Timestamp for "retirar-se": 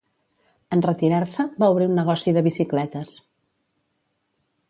0.85-1.45